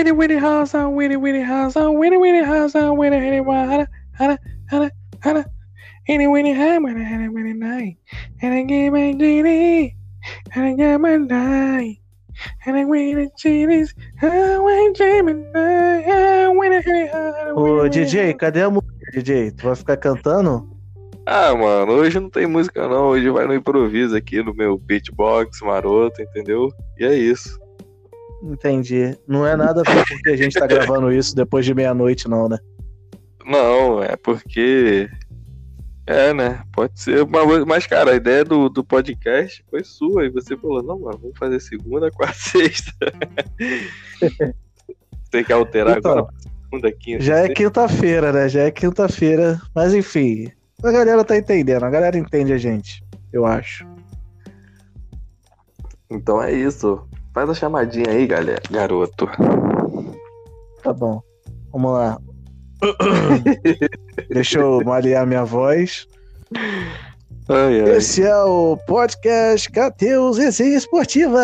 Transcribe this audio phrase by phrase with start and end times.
[0.00, 3.86] Winnie Winnie House, Winnie Winnie House, Winnie Winnie House, Winnie Winnie Hana
[4.18, 4.38] Hana
[4.70, 4.90] Hana
[5.22, 5.44] Hana
[6.08, 7.98] Winnie Winnie Winnie Hana Winnie Night
[8.40, 9.94] and I gave my genie
[10.54, 11.98] and I got my night
[12.64, 17.10] and I waited genies I went Gemini I Winnie Winnie
[17.54, 19.50] Ô, DJ, cadê a música, DJ?
[19.50, 20.66] Tu vai ficar cantando?
[21.26, 23.08] Ah, mano, hoje não tem música não.
[23.08, 26.70] Hoje vai no improviso aqui no meu beatbox maroto, entendeu?
[26.98, 27.60] E é isso.
[28.42, 29.16] Entendi.
[29.28, 32.58] Não é nada porque a gente tá gravando isso depois de meia-noite, não, né?
[33.44, 35.08] Não, é porque.
[36.06, 36.62] É, né?
[36.72, 37.26] Pode ser.
[37.66, 40.24] Mas, cara, a ideia do, do podcast foi sua.
[40.24, 42.92] E você falou: não, mano, vamos fazer segunda, quarta, sexta.
[45.30, 47.22] Tem que alterar Então, agora pra segunda, quinta.
[47.22, 47.54] Já é sexta.
[47.54, 48.48] quinta-feira, né?
[48.48, 49.60] Já é quinta-feira.
[49.74, 50.50] Mas enfim,
[50.82, 51.84] a galera tá entendendo.
[51.84, 53.86] A galera entende a gente, eu acho.
[56.10, 57.06] Então é isso.
[57.40, 58.60] Faz a chamadinha aí, galera.
[58.70, 59.26] Garoto.
[60.82, 61.22] Tá bom.
[61.72, 62.18] Vamos lá.
[64.28, 66.06] Deixa eu malear minha voz.
[67.48, 67.96] Ai, ai.
[67.96, 71.40] Esse é o podcast Cateus Resenha Esportiva.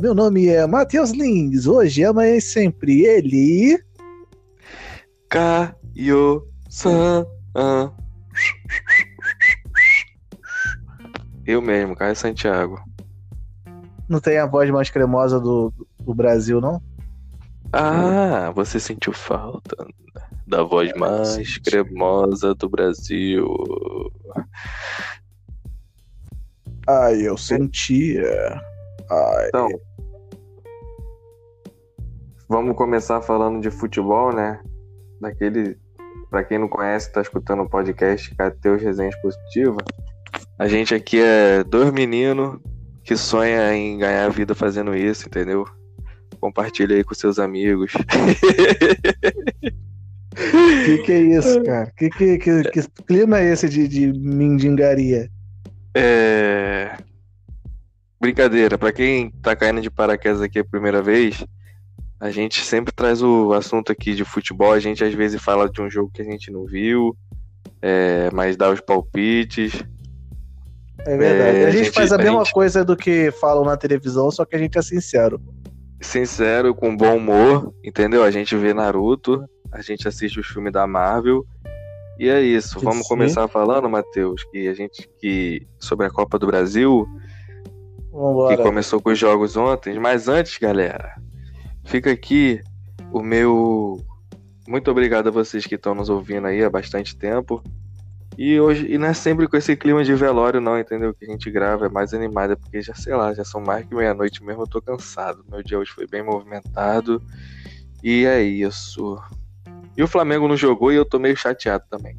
[0.00, 1.66] Meu nome é Matheus Lins.
[1.66, 3.82] Hoje, amanhã e sempre ele.
[5.28, 7.26] Caio-san.
[11.44, 12.80] Eu mesmo, Caio Santiago.
[14.08, 16.80] Não tem a voz mais cremosa do, do Brasil, não?
[17.72, 19.76] Ah, você sentiu falta
[20.46, 21.60] da voz mais senti.
[21.60, 23.46] cremosa do Brasil.
[26.88, 28.60] Ai, eu sentia.
[29.10, 29.48] Ai.
[29.48, 29.68] Então,
[32.48, 34.60] vamos começar falando de futebol, né?
[35.20, 35.76] Daquele,
[36.30, 39.78] pra quem não conhece, tá escutando o podcast Cateus Resenhas Positiva.
[40.58, 42.60] A gente aqui é dois meninos
[43.06, 45.64] que sonha em ganhar a vida fazendo isso, entendeu?
[46.40, 47.92] Compartilha aí com seus amigos.
[50.84, 51.90] Que que é isso, cara?
[51.96, 55.30] Que, que, que, que clima é esse de, de mindingaria?
[55.94, 56.94] É...
[58.20, 61.42] Brincadeira, pra quem tá caindo de paraquedas aqui a primeira vez,
[62.20, 64.72] a gente sempre traz o assunto aqui de futebol.
[64.72, 67.16] A gente às vezes fala de um jogo que a gente não viu,
[67.80, 69.72] é, mas dá os palpites.
[71.00, 71.58] É verdade.
[71.58, 73.76] É, a, gente a gente- faz a a mesma gente- coisa do que falam na
[73.76, 75.40] televisão, só que a gente é sincero.
[76.00, 78.22] Sincero, com bom humor, entendeu?
[78.22, 81.44] A gente vê Naruto, a gente assiste os filmes da Marvel.
[82.18, 82.80] E é isso.
[82.80, 83.08] Vamos Sim.
[83.08, 87.06] começar falando, Matheus, que a gente que sobre a Copa do Brasil,
[88.10, 88.56] que Vambora.
[88.58, 89.98] começou com os jogos ontem.
[89.98, 91.14] Mas antes, galera,
[91.84, 92.60] fica aqui
[93.12, 94.00] o meu
[94.66, 97.62] muito obrigado a vocês que estão nos ouvindo aí há bastante tempo.
[98.38, 101.14] E hoje, e não é sempre com esse clima de velório, não, entendeu?
[101.14, 103.86] Que a gente grava, é mais animado, é porque já, sei lá, já são mais
[103.86, 105.42] que meia-noite mesmo, eu tô cansado.
[105.50, 107.22] Meu dia hoje foi bem movimentado.
[108.02, 109.18] E é isso.
[109.96, 112.18] E o Flamengo não jogou e eu tô meio chateado também.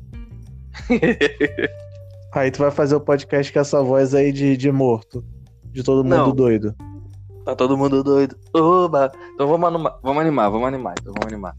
[2.33, 5.23] Aí tu vai fazer o podcast com essa voz aí de, de morto.
[5.65, 6.35] De todo mundo Não.
[6.35, 6.75] doido.
[7.45, 8.35] Tá todo mundo doido.
[8.53, 9.11] Oba!
[9.33, 11.55] Então vamos vamos animar, vamos animar, então vamos animar.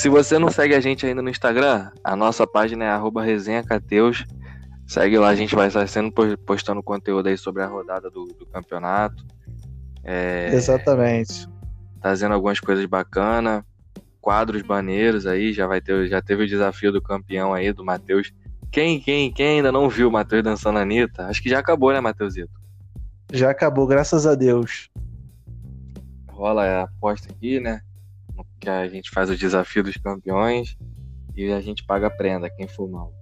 [0.00, 4.24] Se você não segue a gente ainda no Instagram, a nossa página é arroba resenhacateus.
[4.86, 5.84] Segue lá, a gente vai estar
[6.46, 9.22] postando conteúdo aí sobre a rodada do, do campeonato.
[10.02, 11.46] É, Exatamente.
[12.00, 13.62] trazendo algumas coisas bacanas,
[14.22, 18.32] quadros maneiros aí, já vai ter, já teve o desafio do campeão aí, do Matheus.
[18.72, 21.26] Quem, quem, quem ainda não viu o Matheus dançando a Anitta?
[21.26, 22.58] Acho que já acabou, né, Matheusito?
[23.34, 24.88] Já acabou, graças a Deus.
[26.30, 27.82] rola a aposta aqui, né?
[28.60, 30.76] Que a gente faz o desafio dos campeões
[31.36, 33.12] e a gente paga a prenda, quem for mal.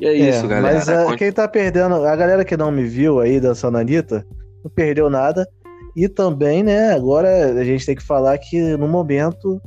[0.00, 0.74] E é, isso, galera.
[0.76, 3.80] Mas ah, Con- quem tá perdendo, a galera que não me viu aí dançando a
[3.80, 4.24] Anitta,
[4.64, 5.46] não perdeu nada.
[5.94, 9.60] E também, né, agora a gente tem que falar que no momento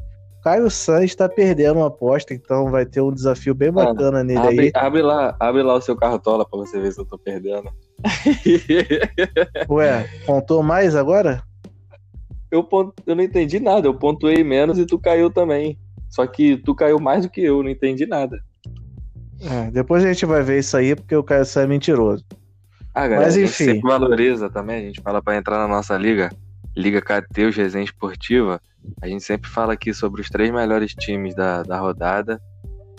[0.45, 4.39] Caio Sanz está perdendo uma aposta, então vai ter um desafio bem Mano, bacana nele
[4.39, 4.71] abre, aí.
[4.75, 7.69] abre lá, abre lá o seu cartola pra você ver se eu tô perdendo.
[9.69, 11.41] Ué, contou mais agora?
[12.55, 15.77] Eu, eu não entendi nada, eu pontuei menos e tu caiu também.
[16.09, 18.39] Só que tu caiu mais do que eu, não entendi nada.
[19.41, 22.25] É, depois a gente vai ver isso aí, porque o Sanz é mentiroso.
[22.93, 23.65] Ah, galera, Mas, a gente enfim.
[23.65, 26.29] sempre valoriza também, a gente fala pra entrar na nossa liga,
[26.75, 28.61] Liga Cateus Resenha Esportiva.
[29.01, 32.39] A gente sempre fala aqui sobre os três melhores times da, da rodada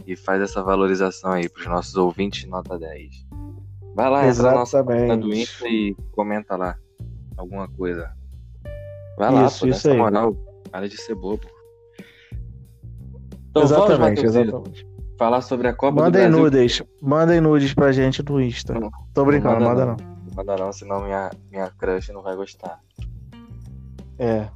[0.06, 3.26] e faz essa valorização aí pros nossos ouvintes nota 10.
[3.94, 5.42] Vai lá, entra na nossa página do Exatamente.
[5.42, 6.76] Insta e comenta lá
[7.36, 8.12] alguma coisa.
[9.18, 9.96] Vai lá, Isso, pô, isso aí.
[9.96, 10.36] moral.
[10.70, 11.40] Para de ser bobo.
[13.50, 14.86] Então Exatamente, vamos, exatamente.
[15.18, 16.42] falar sobre a Copa Mandem do Brasil.
[16.42, 16.82] nudes.
[17.00, 18.74] Mandem nudes pra gente no Insta.
[18.78, 19.96] Não, Tô brincando, não manda não.
[19.96, 22.78] Não manda não, senão minha, minha crush não vai gostar.
[24.18, 24.48] É.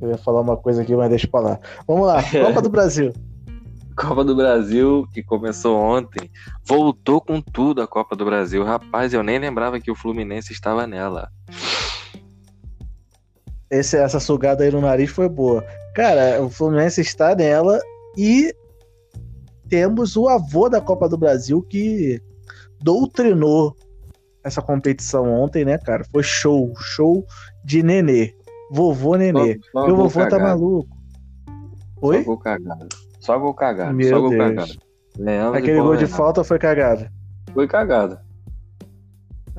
[0.00, 1.58] Eu ia falar uma coisa aqui, mas deixa pra lá.
[1.86, 3.12] Vamos lá, Copa do Brasil.
[3.96, 6.30] Copa do Brasil, que começou ontem,
[6.64, 8.62] voltou com tudo a Copa do Brasil.
[8.62, 11.28] Rapaz, eu nem lembrava que o Fluminense estava nela.
[13.70, 15.64] Esse, essa sugada aí no nariz foi boa.
[15.94, 17.78] Cara, o Fluminense está nela
[18.16, 18.54] e
[19.68, 22.20] temos o avô da Copa do Brasil que
[22.80, 23.76] doutrinou
[24.42, 26.04] essa competição ontem, né, cara?
[26.10, 27.24] Foi show, show
[27.64, 28.34] de nenê.
[28.70, 29.58] Vovô nenê.
[29.72, 30.42] Só- só Meu vovô tá cagado.
[30.48, 30.96] maluco.
[32.00, 32.24] Só Oi?
[32.24, 32.88] gol cagado.
[33.20, 33.94] Só gol cagado.
[33.94, 34.36] Meu só Deus.
[34.54, 34.72] cagado.
[35.18, 37.08] Leandro Aquele gol de falta foi cagado.
[37.52, 38.18] Foi cagado.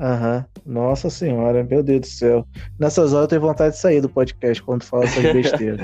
[0.00, 0.46] Aham.
[0.64, 2.46] Nossa senhora, meu Deus do céu.
[2.78, 5.80] Nessas horas eu tenho vontade de sair do podcast quando fala essas besteiras.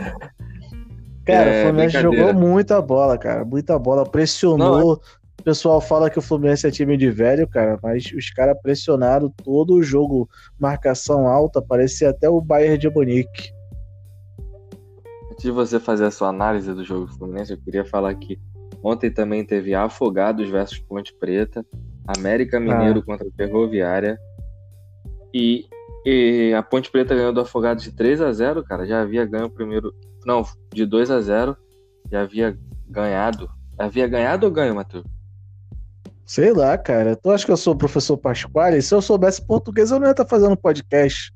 [1.26, 3.44] Cara, É, o Fluminense jogou muita bola, cara.
[3.44, 4.08] Muita bola.
[4.08, 5.00] Pressionou.
[5.38, 9.32] O pessoal fala que o Fluminense é time de velho, cara, mas os caras pressionaram
[9.44, 10.28] todo o jogo.
[10.58, 13.50] Marcação alta, parecia até o Bayern de Munique.
[15.30, 18.40] Antes de você fazer a sua análise do jogo do Fluminense, eu queria falar que
[18.82, 21.64] ontem também teve Afogados versus Ponte Preta,
[22.06, 24.18] América Mineiro contra Ferroviária
[25.32, 25.66] e,
[26.04, 28.86] e a Ponte Preta ganhou do Afogados de 3 a 0 cara.
[28.86, 29.92] Já havia ganho o primeiro.
[30.24, 31.56] Não, de 2 a 0
[32.10, 32.58] Já havia
[32.88, 33.50] ganhado.
[33.78, 35.04] Havia ganhado ou ganho, Matheus?
[36.24, 37.14] Sei lá, cara.
[37.14, 38.80] Tu acha que eu sou o professor Pasquale?
[38.82, 41.32] Se eu soubesse português, eu não ia estar fazendo podcast.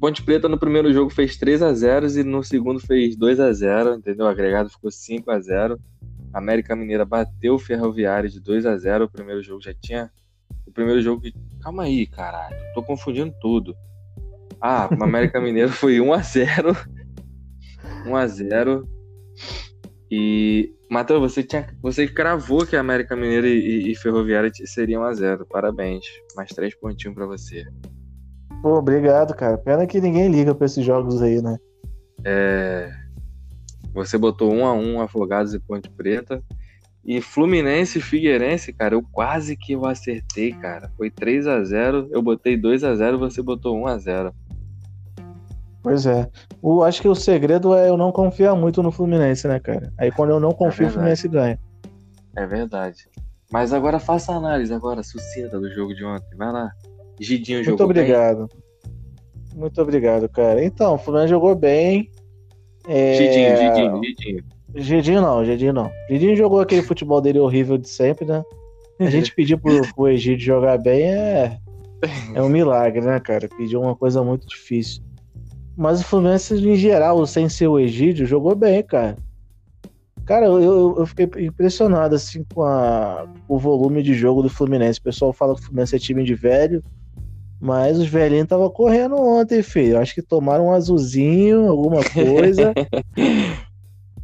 [0.00, 3.52] Ponte Preta no primeiro jogo fez 3 a 0 e no segundo fez 2 a
[3.52, 4.26] 0 entendeu?
[4.26, 5.78] O agregado ficou 5 a 0
[6.32, 10.10] América Mineira bateu o Ferroviário de 2 a 0 O primeiro jogo já tinha.
[10.66, 11.22] O primeiro jogo.
[11.60, 12.56] Calma aí, caralho.
[12.74, 13.74] Tô confundindo tudo.
[14.60, 16.76] Ah, o América Mineiro foi 1 a 0
[18.06, 18.88] 1 a 0
[20.10, 20.72] E.
[20.90, 25.04] Matheus, você, tinha, você cravou que a América Mineira e, e- e Ferroviária seriam 1
[25.04, 26.04] a 0 Parabéns.
[26.34, 27.64] Mais três pontinhos pra você.
[28.62, 29.58] Pô, obrigado, cara.
[29.58, 31.56] Pena que ninguém liga pra esses jogos aí, né?
[32.24, 32.90] É,
[33.98, 36.42] Você botou um a um Afogados e Ponte Preta.
[37.04, 40.90] E Fluminense e Figueirense, cara, eu quase que eu acertei, cara.
[40.96, 44.34] Foi 3 a 0 eu botei 2 a 0 você botou 1 a 0
[45.82, 46.28] Pois é.
[46.60, 49.92] O, acho que o segredo é eu não confiar muito no Fluminense, né, cara?
[49.96, 50.92] Aí quando eu não confio, o verdade.
[50.92, 51.58] Fluminense ganha.
[52.36, 53.08] É verdade.
[53.50, 56.36] Mas agora faça a análise agora, sucinta do jogo de ontem.
[56.36, 56.70] Vai lá.
[57.18, 58.02] Gidinho Muito jogou bem?
[58.02, 58.48] obrigado.
[59.54, 60.62] Muito obrigado, cara.
[60.62, 62.10] Então, o Fluminense jogou bem.
[62.86, 63.14] É...
[63.14, 64.44] Gidinho, Gidinho, Gidinho.
[64.74, 65.90] Gidinho não, Gidinho não.
[66.08, 68.42] Gidinho jogou aquele futebol dele horrível de sempre, né?
[69.00, 71.58] A gente pedir pro, pro Egídio jogar bem é,
[72.34, 73.48] é um milagre, né, cara?
[73.48, 75.02] Pedir uma coisa muito difícil.
[75.76, 79.16] Mas o Fluminense, em geral, sem ser o Egídio, jogou bem, cara.
[80.26, 84.98] Cara, eu, eu, fiquei impressionado, assim, com a, o volume de jogo do Fluminense.
[84.98, 86.82] O pessoal fala que o Fluminense é time de velho,
[87.60, 89.98] mas os velhinhos estavam correndo ontem, filho.
[89.98, 92.72] Acho que tomaram um azulzinho, alguma coisa.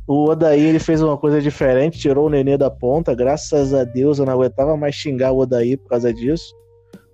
[0.07, 3.15] O Odaí ele fez uma coisa diferente, tirou o Nenê da ponta.
[3.15, 6.55] Graças a Deus eu não aguentava mais xingar o Odaí por causa disso.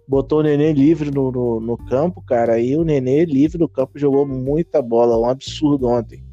[0.09, 2.59] Botou o Nenê livre no, no, no campo, cara.
[2.59, 5.17] E o Nenê livre no campo jogou muita bola.
[5.17, 6.25] Um absurdo ontem.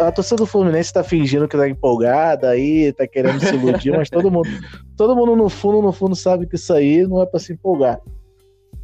[0.00, 4.08] A torcida do Fluminense tá fingindo que tá empolgada aí, tá querendo se iludir, mas
[4.08, 4.48] todo mundo,
[4.96, 8.00] todo mundo no fundo, no fundo sabe que isso aí não é pra se empolgar.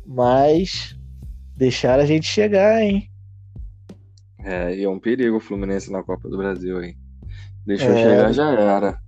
[0.07, 0.97] Mas
[1.57, 3.09] deixaram a gente chegar, hein?
[4.43, 6.97] É, e é um perigo o Fluminense na Copa do Brasil, hein?
[7.67, 8.03] Deixou É.
[8.03, 8.99] chegar, já era.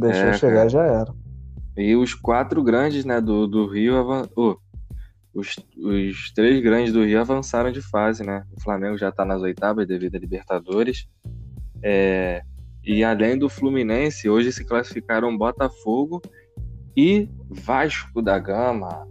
[0.00, 0.68] Deixou É, chegar, cara.
[0.68, 1.14] já era.
[1.76, 4.22] E os quatro grandes, né, do, do Rio, avan...
[4.34, 4.56] ô,
[5.34, 8.44] os, os três grandes do Rio avançaram de fase, né?
[8.56, 11.06] O Flamengo já tá nas oitavas devido a Libertadores.
[11.82, 12.42] É,
[12.82, 16.20] E além do Fluminense, hoje se classificaram Botafogo
[16.96, 19.06] e Vasco da Gama.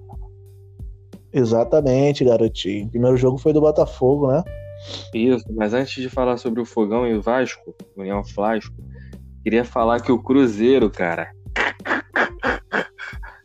[1.38, 2.88] Exatamente, garotinho.
[2.88, 4.44] O primeiro jogo foi do Botafogo, né?
[5.13, 8.75] Isso, mas antes de falar sobre o Fogão e o Vasco, União Flasco,
[9.44, 11.32] queria falar que o Cruzeiro, cara,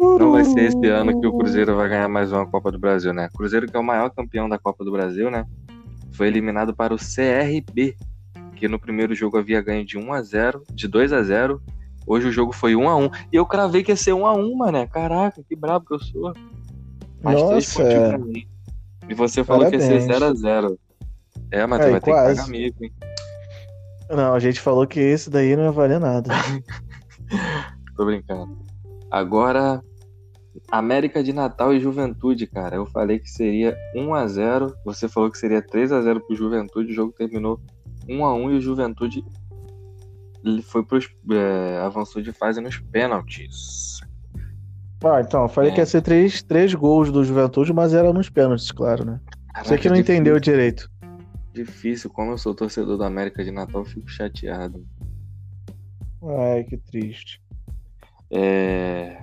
[0.00, 3.12] não vai ser esse ano que o Cruzeiro vai ganhar mais uma Copa do Brasil,
[3.12, 3.28] né?
[3.34, 5.44] Cruzeiro que é o maior campeão da Copa do Brasil, né?
[6.12, 7.94] Foi eliminado para o CRB,
[8.56, 11.61] que no primeiro jogo havia ganho de 1 a 0, de 2 a 0.
[12.06, 14.34] Hoje o jogo foi 1 a 1 e eu cravei que ia ser 1 a
[14.34, 14.87] 1, mané.
[14.87, 16.32] Caraca, que brabo que eu sou.
[17.23, 17.83] Mais três Nossa.
[17.83, 18.49] pontinhos pra mim.
[19.09, 20.19] E você falou que ia ser Parabéns.
[20.19, 20.79] 0 a 0.
[21.50, 22.31] É, mas tu vai ter quase.
[22.31, 22.93] que pagar mico, hein?
[24.11, 26.31] Não, a gente falou que esse daí não ia valer nada.
[27.97, 28.59] Tô brincando.
[29.11, 29.83] Agora,
[30.71, 32.76] América de Natal e Juventude, cara.
[32.76, 36.37] Eu falei que seria 1 a 0 Você falou que seria 3 a 0 pro
[36.37, 36.93] Juventude.
[36.93, 37.61] O jogo terminou
[38.09, 39.25] 1 a 1 e o Juventude
[40.45, 44.00] ele foi pros, é, avançou de fase nos pênaltis.
[45.04, 45.75] Ah, então, eu falei É.
[45.75, 49.21] que ia ser três, três gols do Juventude, mas era nos pênaltis, claro, né?
[49.62, 50.90] Você que não Caraca, entendeu direito.
[51.52, 54.85] Difícil, como eu sou torcedor do América de Natal, eu fico chateado.
[56.25, 57.42] Ai, que triste.
[58.30, 59.18] É...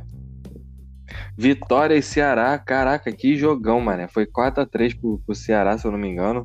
[1.36, 4.08] Vitória e Ceará, caraca, que jogão, mano.
[4.10, 6.44] Foi 4x3 pro, pro Ceará, se eu não me engano.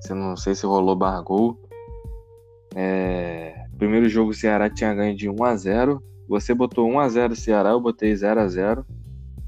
[0.00, 1.60] Se não sei se rolou barra gol.
[2.74, 3.66] É...
[3.78, 6.02] Primeiro jogo o Ceará tinha ganho de 1x0.
[6.28, 8.84] Você botou 1x0 Ceará, eu botei 0x0.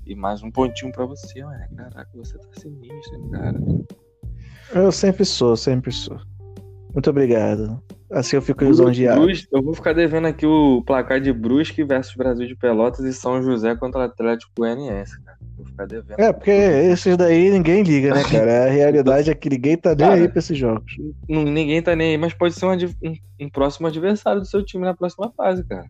[0.07, 1.59] E mais um pontinho pra você, mano.
[1.77, 3.59] Caraca, você tá sinistro, cara.
[4.75, 6.19] Eu sempre sou, sempre sou.
[6.93, 7.83] Muito obrigado.
[8.11, 9.27] Assim eu fico lisonjeado.
[9.51, 13.43] Eu vou ficar devendo aqui o placar de Brusque versus Brasil de Pelotas e São
[13.43, 15.39] José contra o Atlético Goianiense, cara.
[15.57, 16.21] Vou ficar devendo.
[16.21, 18.67] É, porque esses daí ninguém liga, né, cara?
[18.67, 20.93] A realidade é que ninguém tá nem Cara, aí pra esses jogos.
[21.29, 23.17] Ninguém tá nem aí, mas pode ser um, um-
[23.47, 25.87] um próximo adversário do seu time na próxima fase, cara.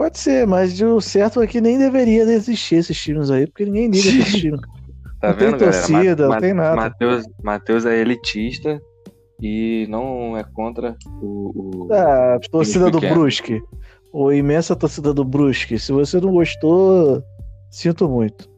[0.00, 3.90] Pode ser, mas o certo é que nem deveria existir esses times aí, porque ninguém
[3.90, 4.60] liga esses times.
[5.20, 5.58] Tá Não tem vendo, galera?
[5.58, 6.76] torcida, não tem nada.
[6.76, 8.80] Matheus, Matheus é elitista
[9.38, 11.84] e não é contra o.
[11.84, 11.92] o...
[11.92, 13.20] Ah, a torcida do pequeno.
[13.20, 13.62] Brusque.
[14.10, 15.78] Ou imensa torcida do Brusque.
[15.78, 17.22] Se você não gostou,
[17.70, 18.48] sinto muito.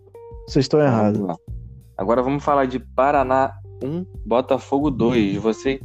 [0.46, 1.22] Vocês estão errados.
[1.98, 5.38] Agora vamos falar de Paraná 1, Botafogo 2.
[5.38, 5.80] Você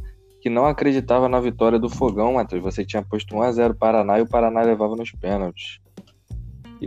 [0.48, 2.62] que não acreditava na vitória do Fogão, Matheus.
[2.62, 5.78] Você tinha posto 1x0 Paraná e o Paraná levava nos pênaltis.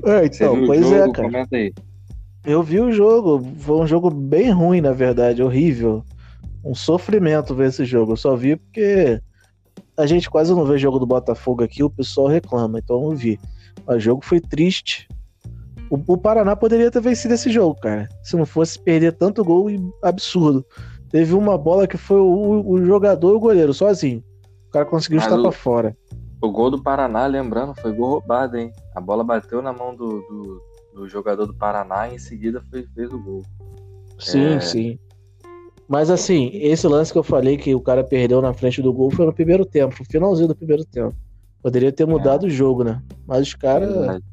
[0.04, 0.96] É, então, pois jogo?
[0.96, 1.28] é, cara.
[1.28, 1.72] Comenta aí.
[2.44, 3.46] Eu vi o jogo.
[3.60, 5.44] Foi um jogo bem ruim, na verdade.
[5.44, 6.04] Horrível.
[6.66, 8.14] Um sofrimento ver esse jogo.
[8.14, 9.22] Eu só vi porque
[9.96, 11.84] a gente quase não vê jogo do Botafogo aqui.
[11.84, 13.40] O pessoal reclama, então eu não vi.
[13.86, 15.08] Mas o jogo foi triste.
[15.88, 18.10] O, o Paraná poderia ter vencido esse jogo, cara.
[18.24, 19.68] Se não fosse perder tanto gol
[20.02, 20.66] absurdo.
[21.12, 24.24] Teve uma bola que foi o, o jogador e o goleiro sozinho.
[24.68, 25.98] O cara conseguiu Mas estar o- pra fora.
[26.42, 28.72] O gol do Paraná, lembrando, foi gol roubado, hein?
[28.96, 30.62] A bola bateu na mão do, do,
[30.96, 33.44] do jogador do Paraná e em seguida foi, fez o gol.
[34.18, 34.60] Sim, É.
[34.60, 35.00] sim.
[35.88, 39.12] Mas assim, esse lance que eu falei que o cara perdeu na frente do gol
[39.12, 41.14] foi no primeiro tempo, no finalzinho do primeiro tempo.
[41.62, 43.04] Poderia ter mudado o jogo, né?
[43.28, 44.24] Mas os caras, Verdade.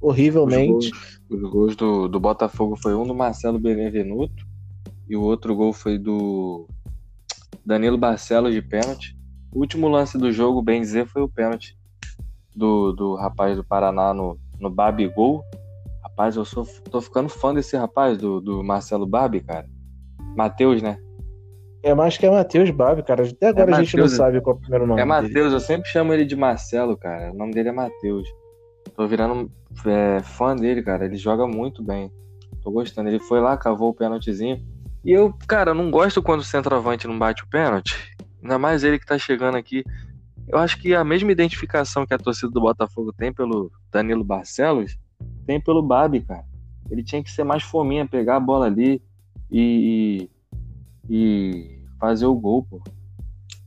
[0.00, 0.70] horrivelmente.
[0.88, 4.46] Os gols, os gols do, do Botafogo foi um do Marcelo Benevenuto
[5.10, 6.68] e o outro gol foi do
[7.66, 9.18] Danilo Barcelos de pênalti.
[9.52, 11.76] O último lance do jogo, bem dizer, foi o pênalti
[12.54, 15.42] do, do rapaz do Paraná no, no Babigol.
[16.04, 19.66] Rapaz, eu sou, tô ficando fã desse rapaz, do, do Marcelo Babi, cara.
[20.36, 20.96] Matheus, né?
[21.82, 23.24] É mais que é Matheus Babi, cara.
[23.24, 25.00] Até agora a gente não Matheus, sabe qual é o primeiro nome.
[25.00, 25.04] É.
[25.04, 27.32] Matheus, eu sempre chamo ele de Marcelo, cara.
[27.32, 28.28] O nome dele é Matheus.
[28.94, 29.50] Tô virando
[29.84, 31.04] é, fã dele, cara.
[31.04, 32.12] Ele joga muito bem.
[32.62, 33.08] Tô gostando.
[33.08, 34.64] Ele foi lá, cavou o pênaltizinho.
[35.04, 37.96] E eu, cara, não gosto quando o centroavante não bate o pênalti.
[38.42, 39.84] Ainda mais ele que tá chegando aqui.
[40.48, 44.98] Eu acho que a mesma identificação que a torcida do Botafogo tem pelo Danilo Barcelos,
[45.46, 46.44] tem pelo Babi, cara.
[46.90, 49.00] Ele tinha que ser mais fominha, pegar a bola ali
[49.50, 50.28] e,
[51.08, 52.80] e, fazer o gol, pô.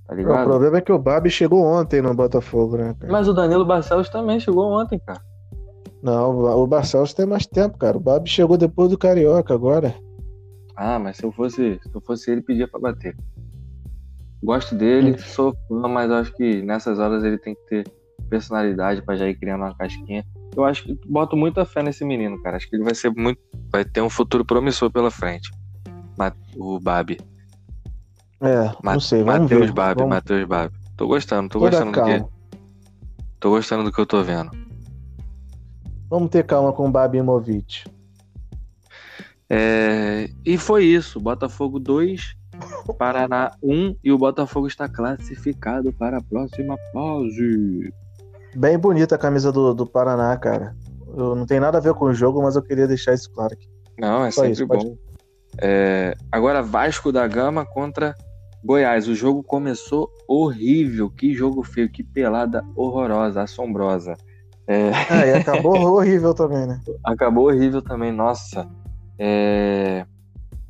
[0.06, 0.44] Tá O ligado?
[0.44, 3.12] problema é que o Babi chegou ontem no Botafogo, né, cara?
[3.12, 5.22] Mas o Danilo Barcelos também chegou ontem, cara.
[6.02, 7.96] Não, o Barcelos tem mais tempo, cara.
[7.96, 9.96] O Babi chegou depois do Carioca agora.
[10.76, 13.16] Ah, mas se eu fosse, se eu fosse ele, pedia pra bater.
[14.44, 17.92] Gosto dele, sou fã, mas acho que nessas horas ele tem que ter
[18.30, 20.26] personalidade pra já ir criando uma casquinha.
[20.56, 22.58] Eu acho que boto muita fé nesse menino, cara.
[22.58, 23.40] Acho que ele vai ser muito,
[23.72, 25.50] vai ter um futuro promissor pela frente.
[26.56, 27.20] O Babi,
[28.42, 29.74] É, Ma- não sei, vamos Matheus ver.
[29.74, 30.16] Babi, Vamos...
[30.16, 30.76] Matheus Babi.
[30.98, 32.26] Tô gostando, tô Toda gostando do que,
[33.40, 34.52] tô gostando do que eu tô vendo.
[36.10, 37.86] Vamos ter calma com o Babi Imovic.
[39.56, 41.20] É, e foi isso.
[41.20, 42.36] Botafogo 2,
[42.98, 47.94] Paraná 1 e o Botafogo está classificado para a próxima fase.
[48.56, 50.76] Bem bonita a camisa do, do Paraná, cara.
[51.16, 53.54] Eu, não tem nada a ver com o jogo, mas eu queria deixar isso claro
[53.54, 53.68] aqui.
[54.00, 54.78] Não, é Só sempre isso, bom.
[54.80, 54.98] pode-
[55.62, 58.16] É, agora Vasco da Gama contra
[58.66, 59.08] Goiás.
[59.08, 61.12] O jogo começou horrível.
[61.12, 64.16] Que jogo feio, que pelada horrorosa, assombrosa.
[64.66, 66.82] É, É, e acabou horrível também, né?
[67.04, 68.68] acabou horrível também, nossa.
[69.18, 70.06] É,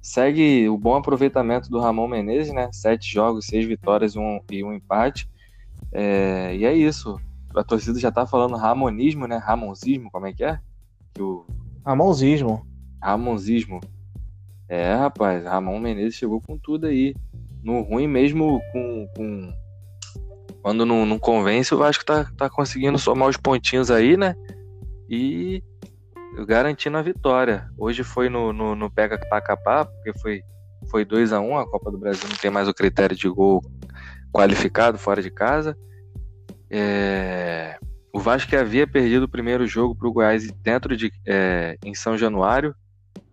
[0.01, 2.69] segue o bom aproveitamento do Ramon Menezes, né?
[2.71, 5.29] Sete jogos, seis vitórias um, e um empate.
[5.91, 7.19] É, e é isso.
[7.55, 9.37] A torcida já tá falando ramonismo, né?
[9.37, 10.59] Ramonzismo, como é que é?
[11.13, 11.45] Que o
[11.85, 12.65] Ramonzismo.
[13.01, 13.79] Ramonzismo.
[14.67, 17.13] É, rapaz, Ramon Menezes chegou com tudo aí.
[17.63, 19.07] No ruim mesmo com.
[19.15, 19.53] com-
[20.61, 24.35] Quando não, não convence, o Vasco tá, tá conseguindo somar os pontinhos aí, né?
[25.09, 25.61] E
[26.45, 27.69] garantindo a vitória.
[27.77, 30.41] Hoje foi no, no, no Pega pra Capar, porque foi,
[30.89, 33.61] foi 2 a 1 A Copa do Brasil não tem mais o critério de gol
[34.31, 35.77] qualificado fora de casa.
[36.69, 37.77] É,
[38.11, 41.11] O Vasco havia perdido o primeiro jogo pro Goiás dentro de.
[41.25, 42.75] é, em São Januário.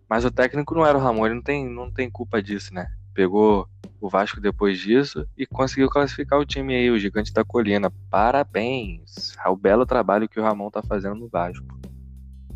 [0.07, 2.85] Mas o técnico não era o Ramon, ele não tem, não tem culpa disso, né?
[3.13, 3.65] Pegou
[4.01, 7.89] o Vasco depois disso e conseguiu classificar o time aí, o Gigante da Colina.
[8.09, 11.80] Parabéns ao belo trabalho que o Ramon tá fazendo no Vasco.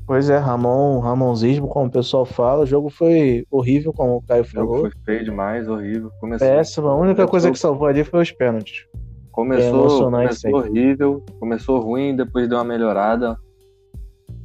[0.08, 4.44] Pois é, Ramon, Ramonzismo, como o pessoal fala, o jogo foi horrível, como o Caio
[4.44, 4.82] O jogo falou.
[4.82, 6.12] foi feio demais, horrível.
[6.20, 8.86] Começou, Péssimo, a única começou- coisa que salvou ali foi os pênaltis.
[8.94, 8.98] É
[9.32, 13.36] começou, emocionante começou horrível, começou ruim, depois deu uma melhorada.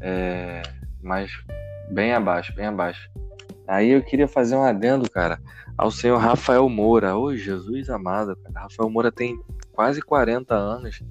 [0.00, 0.62] É,
[1.02, 1.30] mas
[1.90, 3.08] bem abaixo, bem abaixo.
[3.68, 5.38] Aí eu queria fazer um adendo, cara,
[5.76, 7.16] ao senhor Rafael Moura.
[7.16, 8.62] Ô, Jesus amado, cara.
[8.62, 9.38] Rafael Moura tem
[9.72, 11.02] quase 40 anos,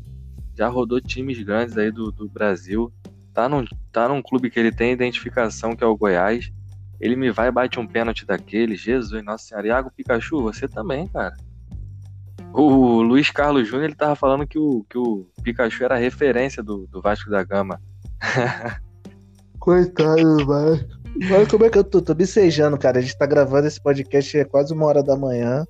[0.58, 2.92] já rodou times grandes aí do, do Brasil.
[3.40, 6.52] Tá num, tá num clube que ele tem identificação, que é o Goiás.
[7.00, 8.76] Ele me vai e bate um pênalti daquele.
[8.76, 9.66] Jesus, Nossa Senhora.
[9.66, 11.34] Iago Pikachu, você também, cara.
[12.52, 16.62] O Luiz Carlos Júnior ele tava falando que o, que o Pikachu era a referência
[16.62, 17.82] do, do Vasco da Gama.
[19.58, 20.90] Coitado do Vasco.
[21.32, 23.00] Olha como é que eu tô, tô bicejando, cara.
[23.00, 25.66] A gente tá gravando esse podcast é quase uma hora da manhã.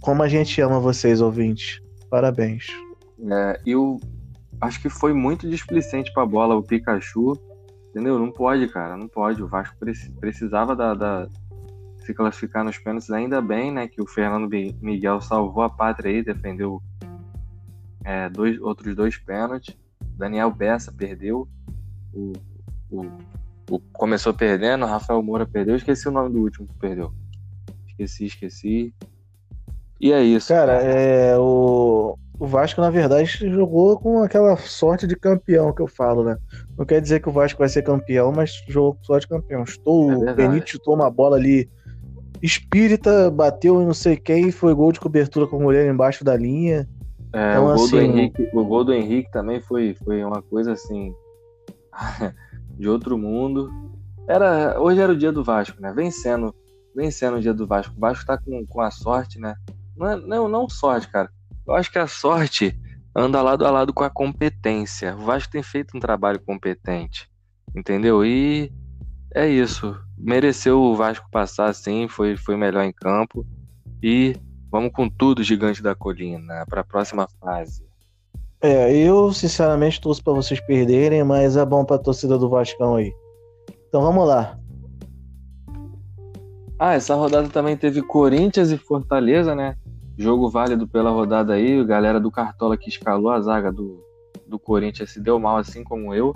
[0.00, 1.80] Como a gente ama vocês, ouvintes.
[2.10, 2.66] Parabéns.
[3.30, 4.00] É, e eu
[4.62, 7.36] acho que foi muito displicente pra bola o Pikachu.
[7.90, 8.18] Entendeu?
[8.18, 8.96] Não pode, cara.
[8.96, 9.42] Não pode.
[9.42, 11.28] O Vasco preci- precisava da, da-
[12.06, 13.10] se classificar nos pênaltis.
[13.10, 13.86] Ainda bem, né?
[13.86, 16.80] Que o Fernando Mi- Miguel salvou a pátria aí, defendeu
[18.04, 19.76] é, dois, outros dois pênaltis.
[20.16, 21.46] Daniel Bessa perdeu.
[22.14, 22.32] O,
[22.90, 23.18] o-
[23.70, 25.76] o- começou perdendo, o Rafael Moura perdeu.
[25.76, 27.12] Esqueci o nome do último que perdeu.
[27.88, 28.94] Esqueci, esqueci.
[30.00, 30.48] E é isso.
[30.48, 35.86] Cara, é, o, o Vasco, na verdade, jogou com aquela sorte de campeão que eu
[35.86, 36.36] falo, né?
[36.76, 39.62] Não quer dizer que o Vasco vai ser campeão, mas jogou com sorte de campeão.
[39.62, 40.34] Estou, É.
[40.34, 41.70] Benítez chutou uma bola ali
[42.42, 46.36] espírita, bateu em não sei quem, foi gol de cobertura com o goleiro embaixo da
[46.36, 46.88] linha.
[47.32, 50.42] É, Então, o, gol do assim- Henrique, o gol do Henrique também foi, foi uma
[50.42, 51.14] coisa assim
[52.78, 53.70] de outro mundo.
[54.28, 55.92] Era, hoje era o dia do Vasco, né?
[55.94, 56.54] Vencendo,
[56.94, 57.94] vencendo o dia do Vasco.
[57.96, 59.54] O Vasco tá com, com a sorte, né?
[59.96, 61.30] Não, é- não, não sorte, cara.
[61.66, 62.78] Eu acho que a sorte
[63.14, 65.14] anda lado a lado com a competência.
[65.14, 67.30] O Vasco tem feito um trabalho competente,
[67.74, 68.24] entendeu?
[68.24, 68.72] E
[69.34, 69.96] é isso.
[70.16, 72.08] Mereceu o Vasco passar, sim.
[72.08, 73.46] Foi, foi melhor em campo.
[74.02, 74.36] E
[74.72, 77.84] Vamos com tudo, gigante da colina, para a próxima fase.
[78.58, 83.12] É, eu sinceramente torço pra vocês perderem, mas é bom pra torcida do Vascão aí.
[83.86, 84.58] Então vamos lá.
[86.78, 89.76] Ah, essa rodada também teve Corinthians e Fortaleza, né?
[90.16, 91.80] Jogo válido pela rodada aí.
[91.80, 94.04] A galera do Cartola que escalou a zaga do,
[94.46, 96.30] do Corinthians se deu mal, assim como eu.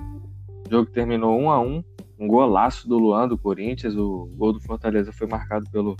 [0.66, 1.84] O jogo terminou 1 a 1
[2.18, 3.94] Um golaço do Luan do Corinthians.
[3.96, 5.96] O gol do Fortaleza foi marcado pelo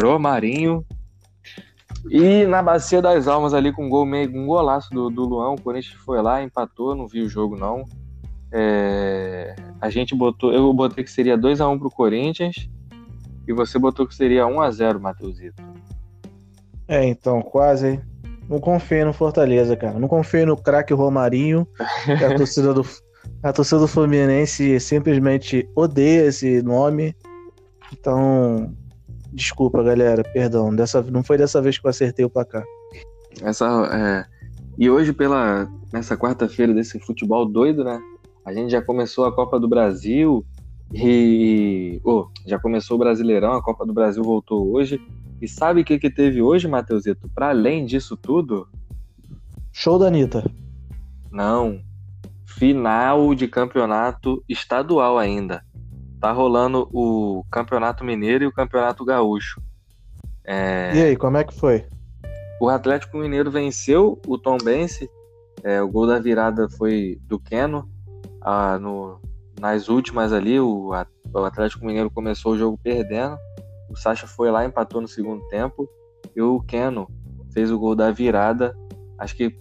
[0.00, 0.84] Romarinho.
[2.10, 5.50] E na Bacia das Almas ali com um gol meio, um golaço do, do Luan.
[5.50, 7.84] O Corinthians foi lá, empatou, não vi o jogo não.
[8.52, 12.68] É, a gente botou, eu botei que seria 2 a 1 pro Corinthians.
[13.46, 15.62] E você botou que seria 1x0, Matheusito.
[16.88, 17.86] É, então, quase.
[17.86, 18.00] hein?
[18.48, 19.98] Não confio no Fortaleza, cara.
[19.98, 21.68] Não confio no craque Romarinho.
[22.08, 22.82] a torcida do
[23.42, 27.14] a torcida do Fluminense simplesmente odeia esse nome.
[27.92, 28.74] Então,
[29.32, 30.22] desculpa, galera.
[30.22, 30.74] Perdão.
[30.74, 32.64] Dessa, não foi dessa vez que eu acertei o placar.
[33.42, 34.24] Essa, é,
[34.78, 38.00] E hoje, pela nessa quarta-feira desse futebol doido, né?
[38.44, 40.44] A gente já começou a Copa do Brasil
[40.92, 42.00] e.
[42.02, 44.98] oh, já começou o Brasileirão, a Copa do Brasil voltou hoje.
[45.40, 47.28] E sabe o que, que teve hoje, Matheusito?
[47.34, 48.68] Para além disso tudo,
[49.72, 50.44] Show da Anitta.
[51.30, 51.80] Não.
[52.44, 55.62] Final de campeonato estadual ainda.
[56.20, 59.62] Tá rolando o Campeonato Mineiro e o Campeonato Gaúcho.
[60.44, 61.86] É, E aí, como é que foi?
[62.60, 65.08] o Atlético Mineiro venceu o Tom Bense.
[65.62, 67.88] É, o gol da virada foi do Keno.
[68.40, 69.20] Ah, no,
[69.60, 70.88] nas últimas ali, o,
[71.32, 73.38] o Atlético Mineiro começou o jogo perdendo.
[73.88, 75.88] O Sacha foi lá, empatou no segundo tempo.
[76.36, 77.08] E o Keno
[77.52, 78.74] fez o gol da virada.
[79.18, 79.56] Acho que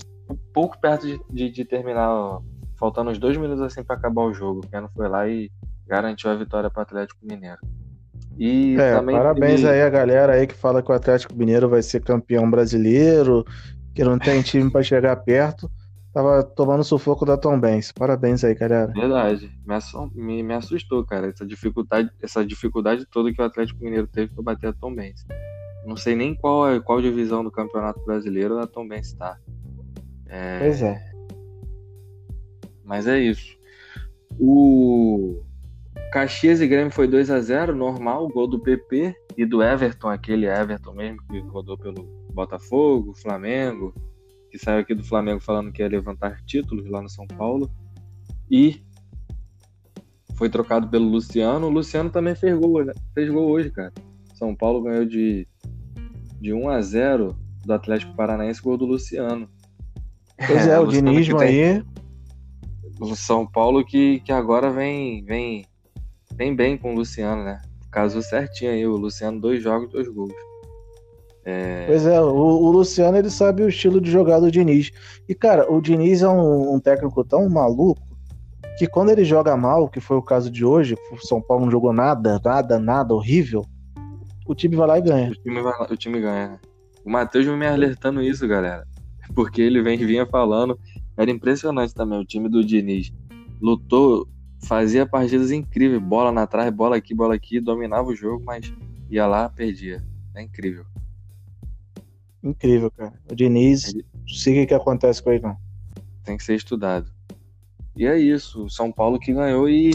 [0.54, 2.42] pouco perto de, de- de terminar, ó,
[2.78, 4.62] faltando uns dois minutos assim para acabar o jogo.
[4.64, 5.50] O Keno foi lá e
[5.88, 7.58] garantiu a vitória para o Atlético Mineiro.
[8.38, 11.68] E É, também parabéns teve- aí a galera aí que fala que o Atlético Mineiro
[11.70, 13.44] vai ser campeão brasileiro,
[13.96, 15.72] que não tem time pra chegar perto.
[16.18, 17.92] Tava tomando sufoco da Tom Benz.
[17.92, 18.92] Parabéns aí, galera.
[18.92, 19.52] Verdade.
[20.16, 21.28] Me, me assustou, cara.
[21.28, 25.24] Essa dificuldade, essa dificuldade toda que o Atlético Mineiro teve para bater a Tom Benz.
[25.86, 29.38] Não sei nem qual, é- qual divisão do Campeonato Brasileiro a Tom Benz está.
[30.26, 31.00] É, Pois é.
[32.84, 33.56] mas é isso.
[34.40, 35.44] O
[36.12, 40.48] Caxias e Grêmio foi 2 a 0 normal, gol do PP e do Everton, aquele
[40.48, 43.94] Everton mesmo que rodou pelo Botafogo, Flamengo,
[44.50, 47.70] que saiu aqui do Flamengo falando que ia levantar títulos lá no São Paulo.
[48.50, 48.82] E
[50.36, 51.68] foi trocado pelo Luciano.
[51.68, 52.94] O Luciano também fez gol, né?
[53.14, 53.94] fez gol hoje, cara.
[54.36, 55.48] São Paulo ganhou de,
[56.40, 59.50] de 1 a 0 do Atlético Paranaense, gol do Luciano.
[60.46, 61.84] Pois é, o Luciano que dinismo tem- aí.
[63.00, 65.66] O São Paulo que, que agora vem, vem,
[66.36, 67.62] vem bem com o Luciano, né?
[67.92, 70.34] Casou certinho aí, o Luciano, dois jogos, dois gols.
[71.88, 74.92] Pois é, o, o Luciano ele sabe o estilo de jogar do Diniz.
[75.30, 78.02] E, cara, o Diniz é um, um técnico tão maluco
[78.78, 81.72] que quando ele joga mal, que foi o caso de hoje, o São Paulo não
[81.72, 83.66] jogou nada, nada, nada, horrível,
[84.46, 85.30] o time vai lá e ganha.
[85.32, 86.48] O time, lá- o time ganha.
[86.50, 86.60] né?
[87.04, 88.86] O Matheus vem me alertando isso, galera.
[89.34, 90.78] Porque ele vem, vinha falando.
[91.16, 92.20] Era impressionante também.
[92.20, 93.12] O time do Diniz
[93.62, 94.28] lutou,
[94.66, 96.02] fazia partidas incríveis.
[96.02, 97.60] Bola na trás, bola aqui, bola aqui.
[97.60, 98.72] Dominava o jogo, mas
[99.10, 100.04] ia lá, perdia.
[100.36, 100.86] É incrível.
[102.50, 103.14] Incrível, cara.
[103.32, 105.58] O Diniz, não sei o que, acontece com ele, não.
[106.24, 107.12] Tem que ser estudado.
[107.96, 108.66] E é isso.
[108.66, 109.92] O São Paulo que ganhou e.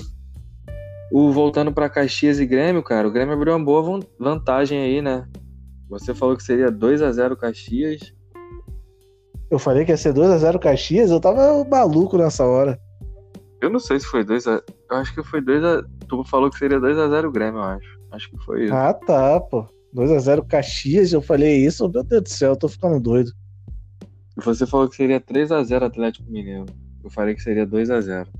[1.10, 5.02] O, voltando para Caxias e Grêmio, cara, o Grêmio abriu uma boa van- vantagem aí,
[5.02, 5.28] né?
[5.90, 8.00] Você falou que seria 2 a 0 Caxias.
[9.50, 12.80] Eu falei que ia ser 2x0 Caxias, eu tava maluco nessa hora.
[13.60, 16.50] Eu não sei se foi 2 a Eu acho que foi 2 a Tu falou
[16.50, 18.00] que seria 2 a 0 o Grêmio, eu acho.
[18.10, 18.74] Acho que foi isso.
[18.74, 19.66] Ah, tá, pô.
[19.94, 23.32] 2x0 Caxias, eu falei isso, meu Deus do céu, eu tô ficando doido.
[24.36, 26.66] Você falou que seria 3 a 0 Atlético Mineiro.
[27.04, 28.30] Eu falei que seria 2 a 0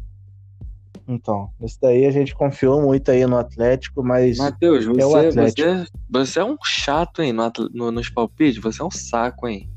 [1.07, 5.69] Então, isso daí a gente confiou muito aí no Atlético, mas Matheus, É você, Atlético.
[5.69, 8.63] você, você é um chato, hein, no, no- nos palpites.
[8.63, 9.69] Você é um saco, hein.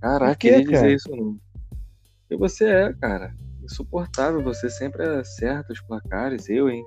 [0.00, 0.92] Caraca, queria dizer cara?
[0.92, 1.36] isso não.
[2.20, 3.34] Porque você é, cara.
[3.62, 4.42] Insuportável.
[4.42, 6.48] Você sempre acerta os placares.
[6.48, 6.84] Eu, hein.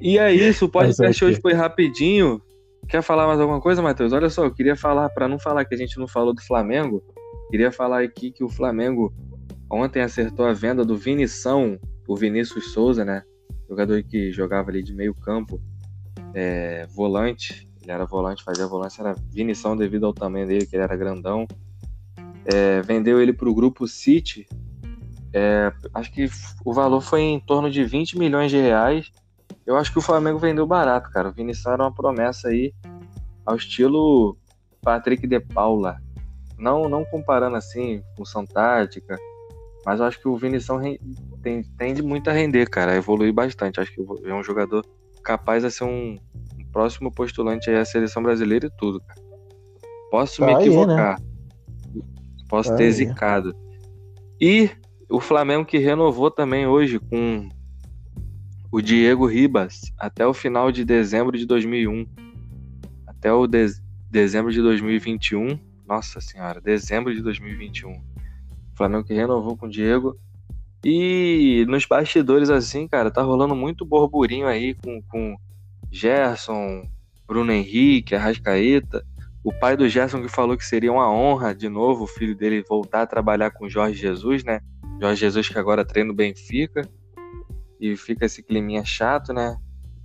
[0.00, 1.32] E é isso, o podcast o quê?
[1.32, 2.42] hoje foi rapidinho.
[2.88, 4.12] Quer falar mais alguma coisa, Matheus?
[4.12, 7.02] Olha só, eu queria falar, para não falar que a gente não falou do Flamengo,
[7.50, 9.12] queria falar aqui que o Flamengo
[9.70, 13.22] ontem acertou a venda do Vinição, o Vinícius Souza, né?
[13.68, 15.60] Jogador que jogava ali de meio campo,
[16.34, 17.66] é, volante.
[17.82, 21.46] Ele era volante, fazia volante, era Vinição devido ao tamanho dele, que ele era grandão.
[22.44, 24.46] É, vendeu ele para o grupo City.
[25.36, 26.26] É, acho que
[26.64, 29.10] o valor foi em torno de 20 milhões de reais.
[29.66, 31.28] Eu acho que o Flamengo vendeu barato, cara.
[31.28, 32.72] O Vinição era uma promessa aí
[33.44, 34.36] ao estilo
[34.82, 35.96] Patrick de Paula.
[36.56, 39.18] Não, não comparando assim, função tática,
[39.84, 40.98] mas eu acho que o Vinição ren-
[41.42, 43.80] tem, tende muito a render, cara, a evoluir bastante.
[43.80, 44.86] Acho que é um jogador
[45.24, 46.16] capaz de ser um,
[46.58, 49.20] um próximo postulante aí à seleção brasileira e tudo, cara.
[50.12, 51.20] Posso Tá me aí, equivocar.
[52.48, 52.92] Posso Tá ter aí.
[52.92, 53.52] zicado.
[54.40, 54.70] E
[55.10, 57.48] o Flamengo que renovou também hoje com
[58.70, 62.06] o Diego Ribas até o final de dezembro de 2001.
[63.06, 65.58] Até o de- dezembro de 2021.
[65.86, 67.92] Nossa senhora, dezembro de 2021.
[67.92, 70.16] O Flamengo que renovou com o Diego.
[70.84, 75.36] E nos bastidores, assim, cara, tá rolando muito burburinho aí com, com
[75.90, 76.82] Gerson,
[77.26, 79.04] Bruno Henrique, Arrascaeta.
[79.42, 82.64] O pai do Gerson que falou que seria uma honra de novo o filho dele
[82.68, 84.60] voltar a trabalhar com Jorge Jesus, né?
[85.00, 86.88] Jorge Jesus que agora treina o Benfica.
[87.80, 89.56] E fica esse climinha chato, né?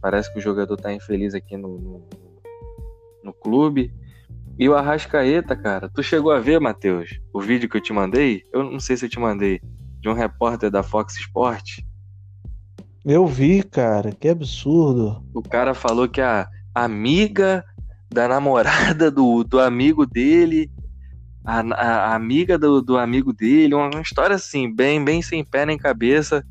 [0.02, 2.10] Parece que o jogador tá infeliz aqui no, no,
[3.23, 3.93] no clube.
[4.58, 8.43] E o Arrascaeta, cara, tu chegou a ver, Matheus, o vídeo que eu te mandei?
[8.52, 9.62] Eu não sei se eu te mandei.
[10.02, 11.80] De um repórter da Fox Sport.
[13.06, 15.23] Eu vi, cara, que absurdo.
[15.34, 17.63] O cara falou que a amiga
[18.12, 20.69] da namorada do, do amigo dele,
[21.50, 25.78] a, a- amiga do, do amigo dele, uma, história assim, bem, bem sem pé nem
[25.78, 26.46] cabeça.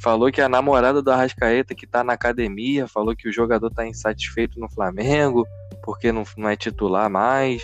[0.00, 3.86] Falou que a namorada do Arrascaeta que tá na academia, falou que o jogador tá
[3.86, 5.46] insatisfeito no Flamengo,
[5.84, 7.62] porque não, não é titular mais.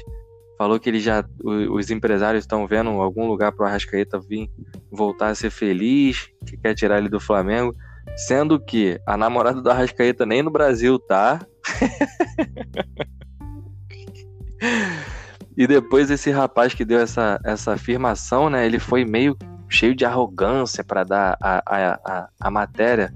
[0.56, 1.24] Falou que ele já.
[1.42, 4.50] Os empresários estão vendo algum lugar pro Arrascaeta vir
[4.90, 7.74] voltar a ser feliz, que quer tirar ele do Flamengo.
[8.16, 11.40] Sendo que a namorada do Arrascaeta nem no Brasil tá.
[15.58, 18.64] e depois esse rapaz que deu essa, essa afirmação, né?
[18.64, 19.36] Ele foi meio
[19.68, 23.12] cheio de arrogância para dar a, a, a, a matéria.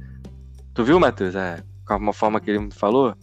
[0.75, 1.37] Tu viu, Matheus?
[1.37, 3.15] É, com a forma que ele me falou?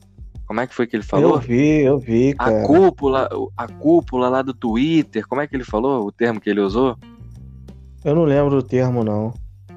[0.48, 1.36] Como é que foi que ele falou?
[1.36, 2.64] Eu vi, eu vi, A cara.
[2.64, 6.08] cúpula, a cúpula lá do Twitter, como é que ele falou?
[6.08, 6.98] O termo que ele usou?
[8.06, 9.34] Eu não lembro o termo, não.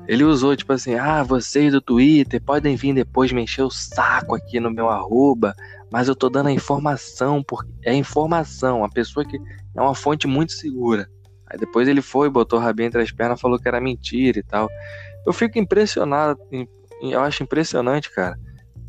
[0.06, 4.36] Ele usou, tipo assim, ah, vocês do Twitter podem vir depois me encher o saco
[4.36, 5.52] aqui no meu arroba,
[5.92, 9.36] mas eu tô dando a informação, porque é informação, a pessoa que
[9.76, 11.06] é uma fonte muito segura.
[11.46, 14.42] Aí depois ele foi, botou o rabinho entre as pernas, falou que era mentira e
[14.42, 14.70] tal.
[15.26, 16.66] Eu fico impressionado, im-
[17.02, 18.38] eu acho impressionante, cara.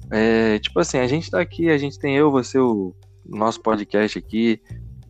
[0.09, 4.17] É, tipo assim, a gente tá aqui, a gente tem eu, você, o nosso podcast
[4.17, 4.61] aqui,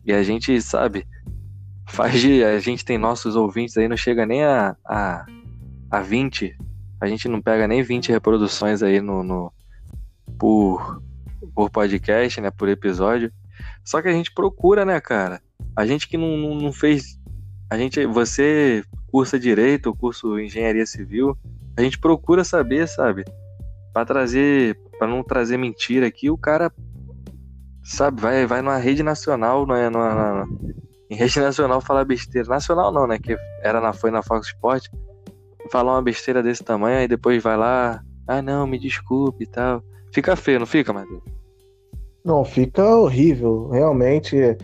[0.04, 1.06] e a gente, sabe,
[1.88, 5.24] faz de, a gente tem nossos ouvintes aí, não chega nem a, a,
[5.90, 6.56] a 20,
[7.00, 9.52] a gente não pega nem 20 reproduções aí no, no,
[10.38, 11.00] por,
[11.54, 12.50] por podcast, né?
[12.50, 13.32] Por episódio.
[13.84, 15.40] Só que a gente procura, né, cara?
[15.76, 17.18] A gente que não, não, não fez.
[17.70, 21.36] A gente, você cursa direito, curso engenharia civil,
[21.76, 23.24] a gente procura saber, sabe?
[23.92, 26.72] Para trazer, para não trazer mentira aqui, o cara
[27.82, 30.48] sabe, vai vai numa rede nacional, não é numa,
[31.10, 32.48] em rede nacional falar besteira.
[32.48, 33.18] Nacional não, né?
[33.18, 34.88] Que era na, foi na Fox Sport.
[35.70, 38.02] Falar uma besteira desse tamanho, aí depois vai lá.
[38.26, 39.82] Ah, não, me desculpe e tal.
[40.12, 41.22] Fica feio, não fica, Matheus?
[42.24, 43.68] Não, fica horrível.
[43.68, 44.56] Realmente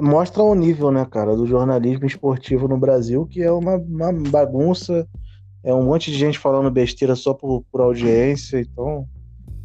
[0.00, 5.06] mostra o nível, né, cara, do jornalismo esportivo no Brasil, que é uma, uma bagunça.
[5.62, 8.58] É um monte de gente falando besteira só por, por audiência.
[8.58, 9.06] Então,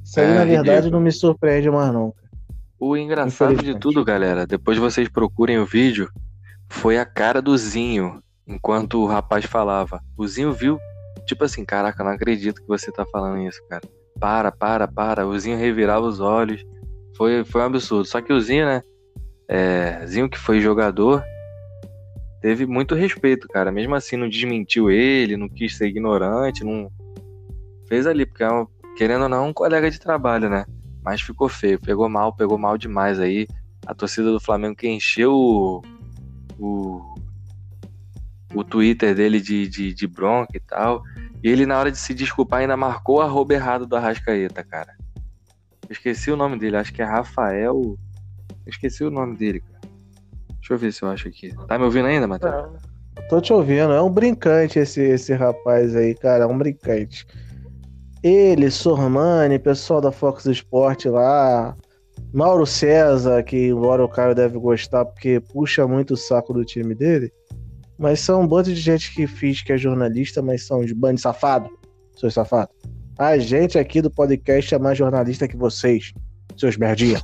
[0.04, 2.14] isso aí, é, na verdade, não me surpreende mais, não.
[2.80, 6.10] O engraçado de tudo, galera, depois vocês procurem o vídeo,
[6.70, 10.00] foi a cara do Zinho enquanto o rapaz falava.
[10.16, 10.78] O Zinho viu,
[11.26, 13.82] tipo assim, caraca, não acredito que você tá falando isso, cara.
[14.20, 15.28] Para, para, para.
[15.28, 16.64] O Zinho revirava os olhos.
[17.18, 18.06] Foi, foi um absurdo.
[18.06, 18.84] Só que o Zinho, né?
[19.48, 21.24] É, Zinho que foi jogador,
[22.42, 23.72] teve muito respeito, cara.
[23.72, 26.92] Mesmo assim, não desmentiu ele, não quis ser ignorante, não.
[27.88, 30.66] Fez ali, porque é um, querendo ou não, um colega de trabalho, né?
[31.04, 33.48] Mas ficou feio, pegou mal, pegou mal demais aí.
[33.86, 35.82] A torcida do Flamengo que encheu o,
[36.60, 37.16] o,
[38.54, 41.02] o Twitter dele de, de, de bronca e tal.
[41.42, 44.94] E ele, na hora de se desculpar, ainda marcou a roupa errado do Arrascaeta, cara.
[45.90, 47.98] Esqueci o nome dele, acho que é Rafael.
[48.66, 49.78] Esqueci o nome dele, cara.
[50.60, 51.54] Deixa eu ver se eu acho aqui.
[51.68, 52.82] Tá me ouvindo ainda, Matheus?
[53.30, 53.94] Tô te ouvindo.
[53.94, 56.44] É um brincante esse, esse rapaz aí, cara.
[56.44, 57.26] É um brincante.
[58.22, 61.76] Ele, Sormani, pessoal da Fox Sport lá,
[62.34, 66.94] Mauro César, que embora o Caio deve gostar porque puxa muito o saco do time
[66.94, 67.32] dele,
[67.98, 71.20] mas são um bando de gente que fiz que é jornalista, mas são de bando
[71.20, 71.70] safado,
[72.18, 72.76] seus safados.
[73.18, 76.14] A gente aqui do podcast é mais jornalista que vocês,
[76.56, 77.24] seus merdinhas.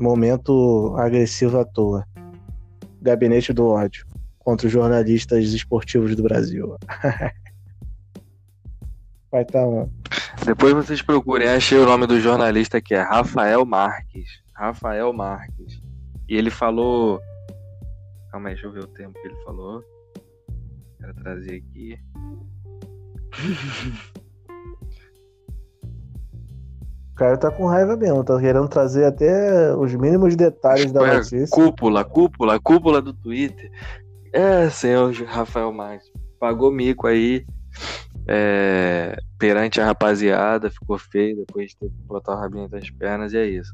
[0.00, 2.02] Momento agressivo à toa.
[3.02, 4.06] Gabinete do ódio
[4.38, 6.78] contra os jornalistas esportivos do Brasil.
[9.30, 9.90] Vai estar tá um.
[10.46, 14.42] Depois vocês procurem, achei o nome do jornalista que é Rafael Marques.
[14.54, 15.78] Rafael Marques.
[16.26, 17.20] E ele falou.
[18.30, 19.84] Calma aí, deixa eu ver o tempo que ele falou.
[20.98, 21.98] Quero trazer aqui.
[27.10, 31.16] O cara tá com raiva mesmo, tá querendo trazer até os mínimos detalhes da é,
[31.16, 31.48] notícia.
[31.48, 33.70] Cúpula, cúpula, cúpula do Twitter.
[34.32, 36.12] É, senhor Rafael Marques.
[36.38, 37.46] Pagou mico aí
[38.28, 43.38] é, perante a rapaziada, ficou feio, depois teve que botar o rabinho das pernas e
[43.38, 43.72] é isso.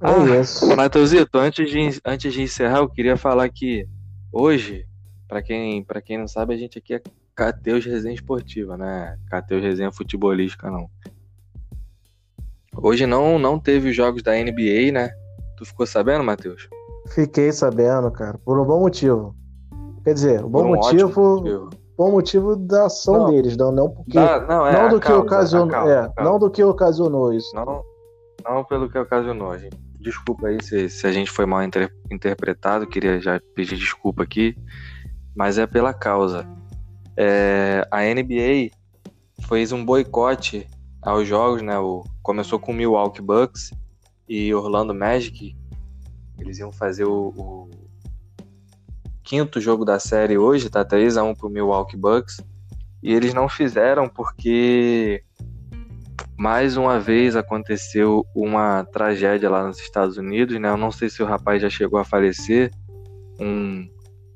[0.00, 0.76] É ah, isso.
[0.76, 3.88] Matheusito, antes de, antes de encerrar, eu queria falar que
[4.30, 4.86] hoje,
[5.26, 7.02] para quem, pra quem não sabe, a gente aqui é
[7.36, 9.18] Cateus Resenha Esportiva, né?
[9.28, 10.88] Cateus Resenha Futebolística, não.
[12.74, 15.10] Hoje não, não teve os jogos da NBA, né?
[15.58, 16.68] Tu ficou sabendo, Matheus?
[17.14, 19.36] Fiquei sabendo, cara, por um bom motivo.
[20.02, 23.90] Quer dizer, um bom um motivo, motivo bom motivo da ação não, deles, não, não
[23.90, 27.54] porque não, é não do que causa, ocasionou, causa, é, não do que ocasionou isso.
[27.54, 27.82] Não,
[28.44, 29.76] não pelo que ocasionou, gente.
[29.98, 34.56] Desculpa aí se, se a gente foi mal inter, interpretado, queria já pedir desculpa aqui,
[35.34, 36.46] mas é pela causa.
[37.16, 38.70] É, a NBA
[39.48, 40.66] fez um boicote
[41.02, 41.78] aos jogos, né?
[41.78, 43.70] O, começou com o Milwaukee Bucks
[44.28, 45.56] e Orlando Magic.
[46.38, 47.70] Eles iam fazer o, o
[49.22, 52.40] quinto jogo da série hoje, tá 3 a 1 pro Milwaukee Bucks.
[53.02, 55.22] E eles não fizeram porque
[56.36, 60.68] mais uma vez aconteceu uma tragédia lá nos Estados Unidos, né?
[60.68, 62.70] Eu não sei se o rapaz já chegou a falecer.
[63.40, 63.88] Um,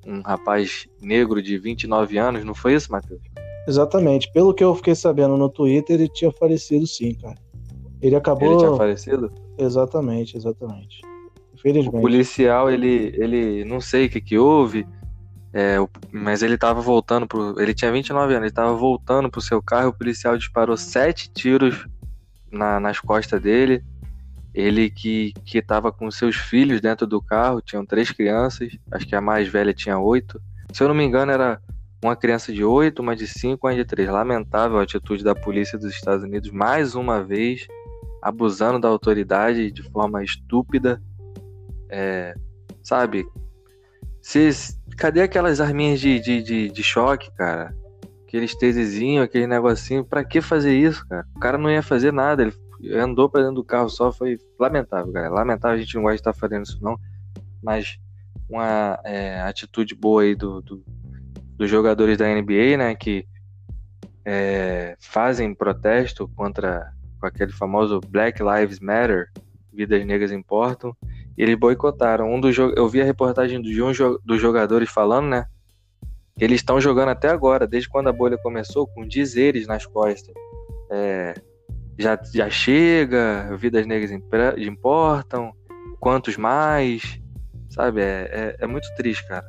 [0.06, 3.20] um rapaz negro de 29 anos, não foi isso, Matheus?
[3.66, 4.30] Exatamente.
[4.32, 7.36] Pelo que eu fiquei sabendo no Twitter, ele tinha falecido sim, cara.
[8.00, 8.48] Ele acabou.
[8.48, 9.32] Ele tinha falecido?
[9.58, 11.00] Exatamente, exatamente.
[11.54, 11.96] Infelizmente.
[11.96, 14.86] O policial, ele, ele não sei o que que houve,
[15.52, 15.76] é,
[16.10, 17.60] mas ele tava voltando pro.
[17.60, 21.86] Ele tinha 29 anos, ele tava voltando pro seu carro, o policial disparou sete tiros
[22.50, 23.84] na, nas costas dele.
[24.54, 29.14] Ele que, que tava com seus filhos dentro do carro, tinham três crianças, acho que
[29.14, 30.40] a mais velha tinha oito.
[30.72, 31.60] Se eu não me engano, era
[32.02, 34.08] uma criança de oito, uma de cinco, uma de três.
[34.08, 37.66] Lamentável a atitude da polícia dos Estados Unidos, mais uma vez,
[38.22, 41.00] abusando da autoridade de forma estúpida
[41.90, 42.34] é,
[42.82, 43.26] sabe?
[44.22, 47.74] Cês, cadê aquelas arminhas de, de, de, de choque, cara?
[48.26, 50.04] Aqueles taserzinho, aquele negocinho.
[50.04, 51.26] Pra que fazer isso, cara?
[51.34, 52.42] O cara não ia fazer nada.
[52.42, 52.52] Ele
[52.88, 54.12] andou pra dentro do carro só.
[54.12, 55.28] Foi lamentável, cara.
[55.28, 55.76] Lamentável.
[55.76, 56.98] A gente não gosta de estar fazendo isso, não.
[57.62, 57.98] Mas
[58.48, 60.82] uma é, atitude boa aí do, do,
[61.56, 62.94] dos jogadores da NBA, né?
[62.94, 63.26] Que
[64.24, 69.30] é, fazem protesto contra com aquele famoso Black Lives Matter,
[69.72, 70.96] vidas negras importam,
[71.36, 72.32] e eles boicotaram.
[72.32, 73.92] Um dos eu vi a reportagem de um
[74.24, 75.46] dos jogadores falando, né?
[76.38, 80.34] Eles estão jogando até agora, desde quando a bolha começou, com dizeres nas costas.
[80.90, 81.34] É,
[81.98, 84.10] já, já chega, vidas negras
[84.58, 85.52] importam,
[85.98, 87.20] quantos mais,
[87.68, 88.00] sabe?
[88.00, 89.46] É, é, é muito triste, cara.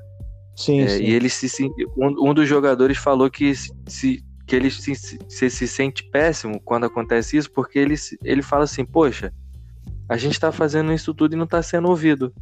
[0.55, 1.03] Sim, é, sim.
[1.03, 5.67] E ele se, um, um dos jogadores falou que se, que ele se, se, se
[5.67, 9.33] sente péssimo quando acontece isso, porque ele, ele fala assim, poxa,
[10.09, 12.33] a gente tá fazendo isso tudo e não tá sendo ouvido.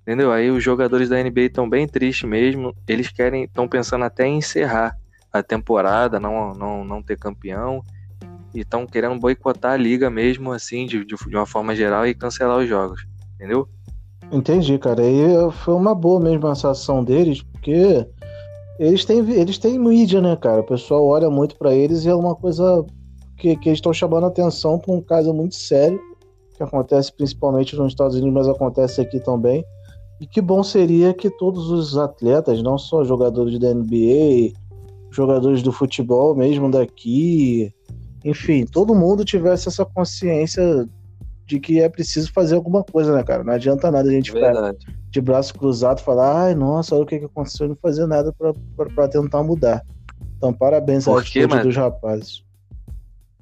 [0.00, 0.32] Entendeu?
[0.32, 2.74] Aí os jogadores da NBA estão bem tristes mesmo.
[2.88, 4.96] Eles querem, estão pensando até em encerrar
[5.32, 7.82] a temporada, não, não, não ter campeão.
[8.54, 12.58] E estão querendo boicotar a liga mesmo, assim, de, de, uma forma geral e cancelar
[12.58, 13.06] os jogos.
[13.34, 13.68] Entendeu?
[14.30, 15.02] Entendi, cara.
[15.02, 18.06] E foi uma boa mesmo essa ação deles, porque
[18.78, 20.60] eles têm, eles têm mídia, né, cara?
[20.60, 22.84] O pessoal olha muito para eles e é uma coisa
[23.36, 26.00] que, que eles estão chamando atenção para um caso muito sério,
[26.56, 29.64] que acontece principalmente nos Estados Unidos, mas acontece aqui também.
[30.20, 34.52] E que bom seria que todos os atletas, não só jogadores da NBA,
[35.10, 37.74] jogadores do futebol mesmo daqui,
[38.24, 40.88] enfim, todo mundo tivesse essa consciência
[41.46, 43.44] de que é preciso fazer alguma coisa, né, cara?
[43.44, 44.74] Não adianta nada a gente ficar
[45.10, 48.32] de braço cruzado e falar, ai, nossa, olha o que, que aconteceu, não fazer nada
[48.32, 49.84] para tentar mudar.
[50.36, 51.62] Então, parabéns à atitude mano?
[51.64, 52.44] dos rapazes.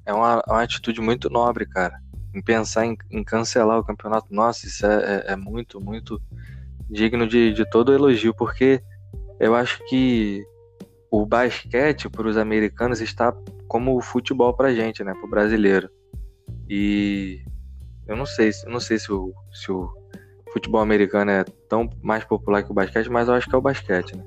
[0.05, 1.99] É uma, uma, atitude muito nobre, cara.
[2.33, 4.27] Em pensar em, em cancelar o campeonato.
[4.29, 6.21] Nossa, isso é, é, é muito, muito
[6.89, 8.81] digno de, de todo elogio, porque
[9.39, 10.43] eu acho que
[11.11, 13.35] o basquete para os americanos está
[13.67, 15.89] como o futebol para gente, né, para o brasileiro.
[16.69, 17.41] E
[18.07, 19.91] eu não sei, eu não sei se o, se o
[20.53, 23.61] futebol americano é tão mais popular que o basquete, mas eu acho que é o
[23.61, 24.23] basquete, né?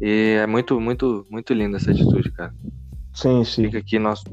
[0.00, 2.54] E é muito, muito, muito linda essa atitude, cara.
[3.12, 3.64] Sim, sim.
[3.64, 4.24] Fica aqui nosso,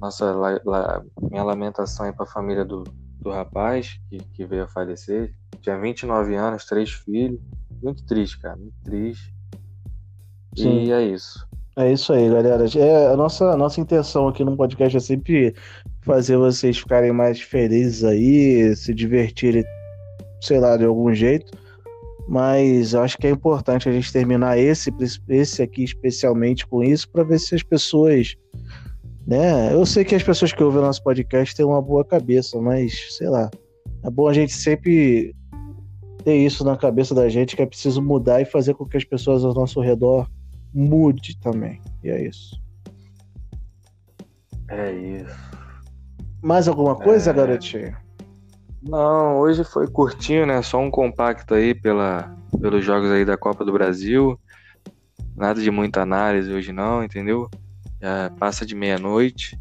[0.00, 2.82] nossa, la, la, minha lamentação aí pra família do,
[3.20, 5.32] do rapaz que, que veio a falecer.
[5.62, 7.40] Tinha 29 anos, três filhos.
[7.82, 9.32] Muito triste, cara, muito triste.
[10.56, 10.84] Sim.
[10.84, 11.50] E é isso.
[11.76, 12.64] É isso aí, galera.
[12.76, 15.54] É, a nossa, a nossa intenção aqui no podcast é sempre
[16.02, 19.64] fazer vocês ficarem mais felizes aí, se divertirem,
[20.42, 21.56] sei lá, de algum jeito.
[22.28, 24.92] Mas acho que é importante a gente terminar esse,
[25.28, 28.36] esse aqui especialmente com isso, para ver se as pessoas.
[29.26, 29.72] Né?
[29.72, 33.28] Eu sei que as pessoas que ouvem nosso podcast têm uma boa cabeça, mas sei
[33.28, 33.50] lá.
[34.02, 35.34] É bom a gente sempre
[36.24, 39.04] ter isso na cabeça da gente, que é preciso mudar e fazer com que as
[39.04, 40.28] pessoas ao nosso redor
[40.74, 41.80] mude também.
[42.02, 42.60] E é isso.
[44.68, 45.50] É isso.
[46.42, 47.34] Mais alguma coisa, é...
[47.34, 47.96] garotinho?
[48.82, 50.62] Não, hoje foi curtinho, né?
[50.62, 54.40] Só um compacto aí pela, pelos jogos aí da Copa do Brasil.
[55.36, 57.48] Nada de muita análise hoje não, entendeu?
[58.00, 59.58] Já passa de meia-noite.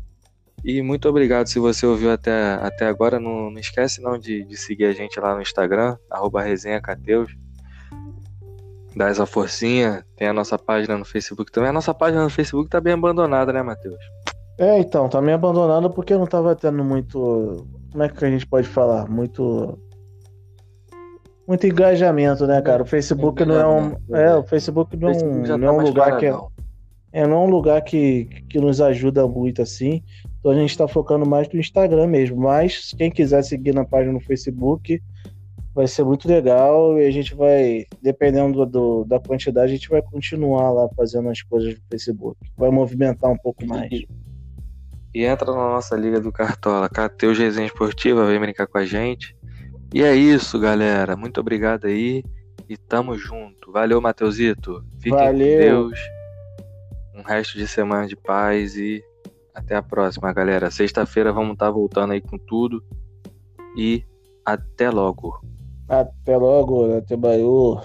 [0.64, 3.20] E muito obrigado se você ouviu até, até agora.
[3.20, 7.36] Não, não esquece não de, de seguir a gente lá no Instagram, arroba resenhacateus.
[8.96, 10.04] Dá essa forcinha.
[10.16, 11.70] Tem a nossa página no Facebook também.
[11.70, 14.00] A nossa página no Facebook tá bem abandonada, né, Matheus?
[14.58, 17.66] É, então, tá meio abandonado porque não tava tendo muito.
[17.92, 19.10] Como é que a gente pode falar?
[19.10, 19.80] Muito.
[21.48, 22.84] Muito engajamento, né, cara?
[22.84, 24.16] O Facebook não é um.
[24.16, 25.12] É, o Facebook não,
[25.58, 26.38] não é um tá lugar que é.
[27.12, 30.04] É, não é um lugar que, que nos ajuda muito assim.
[30.40, 32.38] Então a gente está focando mais no Instagram mesmo.
[32.38, 35.02] Mas quem quiser seguir na página no Facebook,
[35.80, 37.00] vai ser muito legal.
[37.00, 41.42] E a gente vai, dependendo do, da quantidade, a gente vai continuar lá fazendo as
[41.42, 42.38] coisas no Facebook.
[42.58, 43.90] Vai movimentar um pouco mais.
[45.14, 49.34] E entra na nossa Liga do Cartola, Cateus Resenha Esportiva, vem brincar com a gente.
[49.94, 51.16] E é isso, galera.
[51.16, 52.26] Muito obrigado aí.
[52.68, 53.72] E tamo junto.
[53.72, 54.84] Valeu, Mateusito.
[54.98, 55.58] Fiquem Valeu.
[55.58, 56.00] com Deus.
[57.16, 59.02] Um resto de semana de paz e
[59.56, 60.70] até a próxima, galera.
[60.70, 62.84] Sexta-feira vamos estar tá voltando aí com tudo.
[63.78, 64.04] E
[64.46, 65.40] até logo.
[65.90, 67.82] Até logo, até baiô.